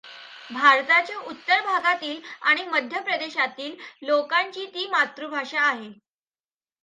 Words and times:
भारताच्या 0.51 1.17
उत्तर 1.21 1.59
भागातील 1.61 2.21
आणि 2.41 2.63
मध्य 2.65 2.99
प्रदेशातील 2.99 3.75
लोकांची 4.01 4.65
ती 4.65 4.87
मातृभाषा 4.87 5.61
आहे. 5.61 5.91